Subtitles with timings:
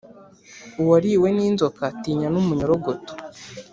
[0.81, 3.13] Uwariwe n’inzoka atinya n’umunyorogoto.